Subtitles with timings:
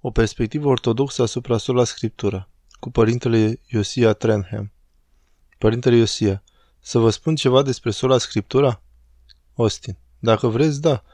[0.00, 2.48] O perspectivă ortodoxă asupra sola scriptura,
[2.80, 4.72] cu părintele Iosia Trenham.
[5.58, 6.42] Părintele Iosia,
[6.80, 8.82] să vă spun ceva despre sola scriptura?
[9.54, 11.04] Austin, dacă vreți, da.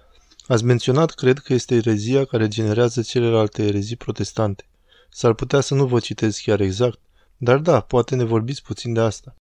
[0.47, 4.69] Ați menționat, cred că este erezia care generează celelalte erezii protestante.
[5.11, 7.01] S-ar putea să nu vă citesc chiar exact,
[7.37, 9.37] dar da, poate ne vorbiți puțin de asta.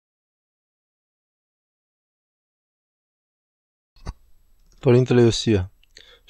[4.80, 5.71] Părintele Iosia,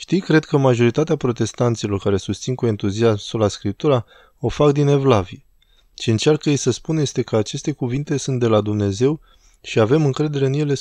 [0.03, 4.05] Știi, cred că majoritatea protestanților care susțin cu entuziasm sola scriptura
[4.39, 5.45] o fac din evlavie.
[5.95, 9.21] Ce încearcă ei să spună este că aceste cuvinte sunt de la Dumnezeu
[9.61, 10.77] și avem încredere în ele 100%.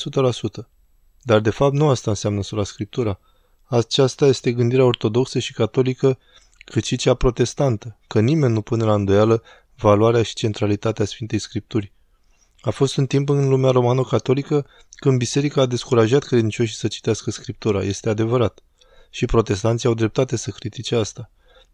[1.21, 3.20] Dar de fapt nu asta înseamnă sola scriptura.
[3.63, 6.17] Aceasta este gândirea ortodoxă și catolică,
[6.65, 9.43] cât și cea protestantă, că nimeni nu pune la îndoială
[9.76, 11.91] valoarea și centralitatea Sfintei Scripturi.
[12.62, 14.65] A fost un timp în lumea romano-catolică
[14.95, 18.62] când biserica a descurajat credincioșii să citească Scriptura, este adevărat
[19.11, 21.29] și protestanții au dreptate să critique asta.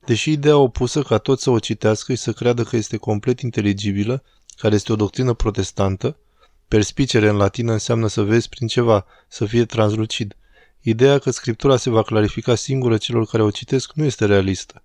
[0.05, 4.23] Deși ideea opusă ca toți să o citească și să creadă că este complet inteligibilă,
[4.57, 6.17] care este o doctrină protestantă,
[6.67, 10.35] perspicere în latină înseamnă să vezi prin ceva, să fie translucid.
[10.81, 14.83] Ideea că scriptura se va clarifica singură celor care o citesc nu este realistă.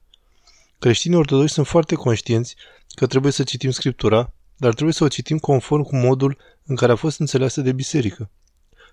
[0.79, 2.57] Creștinii ortodoxi sunt foarte conștienți
[2.95, 6.93] că trebuie să citim scriptura, dar trebuie să o citim conform cu modul în care
[6.93, 8.31] a fost înțeleasă de biserică.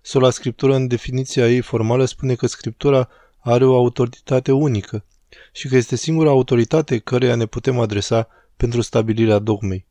[0.02, 5.04] Sola scriptură, în definiția ei formală, spune că scriptura are o autoritate unică
[5.52, 9.86] și că este singura autoritate căreia ne putem adresa pentru stabilirea dogmei.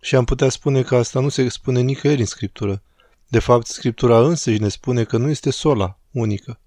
[0.00, 2.82] Și am putea spune că asta nu se spune nicăieri în Scriptură.
[3.28, 6.60] De fapt, Scriptura însăși ne spune că nu este sola, unică.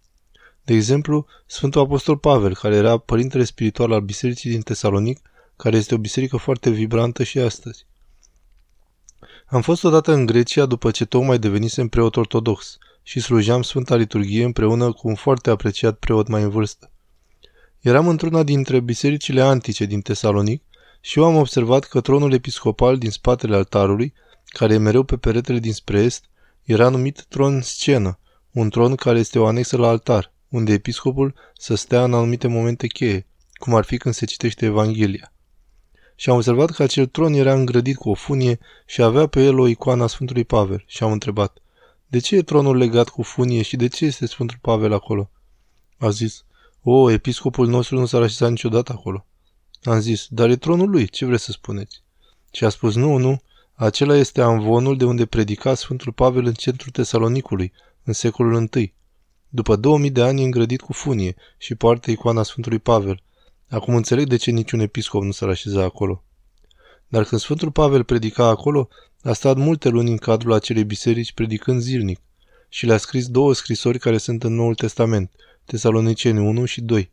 [0.64, 5.20] De exemplu, Sfântul Apostol Pavel, care era părintele spiritual al bisericii din Tesalonic,
[5.56, 7.86] care este o biserică foarte vibrantă și astăzi.
[9.46, 14.44] Am fost odată în Grecia după ce tocmai devenisem preot ortodox– și slujeam Sfânta Liturghie
[14.44, 16.92] împreună cu un foarte apreciat preot mai în vârstă.
[17.80, 20.64] Eram într-una dintre bisericile antice din Tesalonic
[21.02, 24.14] și eu am observat că tronul episcopal din spatele altarului,
[24.46, 26.26] care e mereu pe peretele dinspre est,
[26.64, 28.20] era numit tron scenă,
[28.52, 32.88] un tron care este o anexă la altar, unde episcopul să stea în anumite momente
[32.88, 35.34] cheie, cum ar fi când se citește Evanghelia.
[36.16, 39.60] Și am observat că acel tron era îngrădit cu o funie și avea pe el
[39.60, 41.58] o icoană a Sfântului Pavel și am întrebat–
[42.12, 45.30] de ce e tronul legat cu funie și de ce este Sfântul Pavel acolo?
[45.98, 46.46] A zis,
[46.84, 49.26] o, episcopul nostru nu s-a așezat niciodată acolo.
[49.84, 52.02] Am zis, dar e tronul lui, ce vreți să spuneți?
[52.52, 53.42] Și a spus, nu, nu,
[53.76, 57.72] acela este amvonul de unde predica Sfântul Pavel în centrul Tesalonicului,
[58.04, 58.94] în secolul I.
[59.50, 63.22] După 2000 de ani e îngrădit cu funie și poartă icoana Sfântului Pavel.
[63.70, 66.24] Acum înțeleg de ce niciun episcop nu s-ar așeza acolo.
[67.12, 68.90] Dar când Sfântul Pavel predica acolo,
[69.24, 72.20] a stat multe luni în cadrul acelei biserici predicând zilnic
[72.70, 75.32] și le-a scris două scrisori care sunt în Noul Testament,
[75.66, 77.12] Tesaloniceni 1 și 2,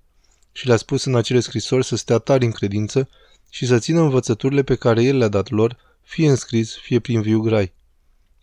[0.53, 3.09] și le-a spus în acele scrisori să stea tari în credință
[3.51, 7.21] și să țină învățăturile pe care el le-a dat lor, fie în scris, fie prin
[7.21, 7.73] viu grai.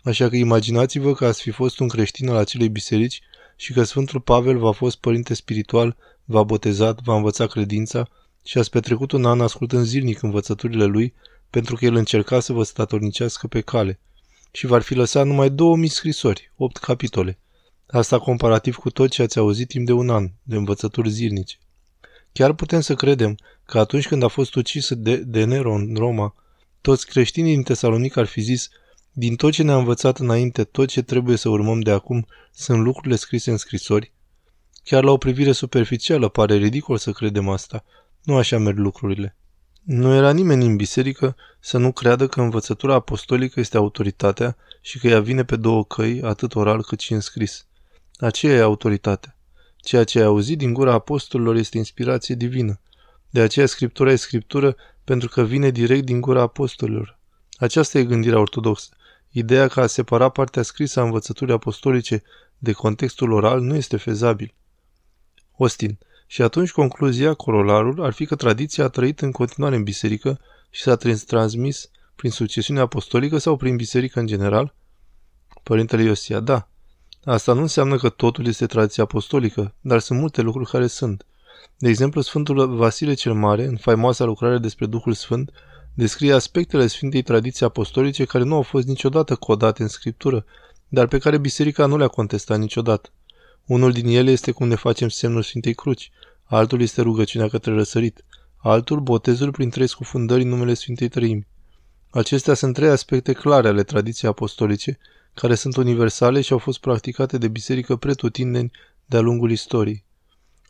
[0.04, 3.22] Așa că imaginați-vă că ați fi fost un creștin al acelei biserici
[3.56, 8.10] și că Sfântul Pavel v-a fost părinte spiritual, v-a botezat, v-a învățat credința
[8.44, 11.14] și ați petrecut un an ascultând zilnic învățăturile lui
[11.56, 14.00] pentru că el încerca să vă statornicească pe cale
[14.52, 17.38] și v-ar fi lăsat numai 2000 scrisori, 8 capitole.
[17.88, 21.58] Asta comparativ cu tot ce ați auzit timp de un an, de învățături zilnice.
[22.32, 26.36] Chiar putem să credem că atunci când a fost ucis de, de Nero în Roma,
[26.82, 28.70] toți creștinii din Tesalonic ar fi zis,
[29.12, 33.16] din tot ce ne-a învățat înainte, tot ce trebuie să urmăm de acum sunt lucrurile
[33.16, 34.12] scrise în scrisori?
[34.84, 37.84] Chiar la o privire superficială pare ridicol să credem asta.
[38.24, 39.36] Nu așa merg lucrurile.
[39.86, 45.08] Nu era nimeni în biserică să nu creadă că învățătura apostolică este autoritatea și că
[45.08, 47.66] ea vine pe două căi, atât oral cât și în scris.
[48.18, 49.38] Aceea e autoritatea.
[49.78, 52.80] Ceea ce ai auzit din gura apostolilor este inspirație divină.
[53.30, 57.20] De aceea Scriptura e Scriptură pentru că vine direct din gura apostolilor.
[57.58, 58.90] Aceasta e gândirea ortodoxă.
[59.30, 62.24] Ideea că a separa partea scrisă a învățăturii apostolice
[62.58, 64.54] de contextul oral nu este fezabil.
[65.58, 65.98] Austin,
[66.28, 70.40] și atunci concluzia, corolarul, ar fi că tradiția a trăit în continuare în biserică
[70.70, 74.74] și s-a transmis prin succesiune apostolică sau prin biserică în general?
[75.64, 76.68] Părintele Iosia, da.
[77.24, 81.26] Asta nu înseamnă că totul este tradiție apostolică, dar sunt multe lucruri care sunt.
[81.78, 85.52] De exemplu, Sfântul Vasile cel Mare, în faimoasa lucrare despre Duhul Sfânt,
[85.94, 90.46] descrie aspectele Sfintei tradiții apostolice care nu au fost niciodată codate în Scriptură,
[90.88, 93.10] dar pe care biserica nu le-a contestat niciodată.
[93.66, 96.12] Unul din ele este cum ne facem semnul Sfintei Cruci,
[96.44, 98.26] altul este rugăciunea către răsărit,
[98.58, 101.48] altul botezul prin trei scufundări în numele Sfintei Trăimi.
[102.10, 104.98] Acestea sunt trei aspecte clare ale tradiției apostolice,
[105.34, 108.72] care sunt universale și au fost practicate de biserică pretutindeni
[109.06, 110.04] de-a lungul istoriei.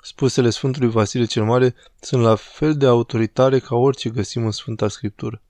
[0.02, 4.88] Spusele Sfântului Vasile cel Mare sunt la fel de autoritare ca orice găsim în Sfânta
[4.88, 5.42] Scriptură.